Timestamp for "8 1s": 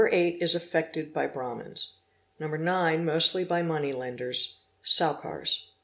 0.11-0.55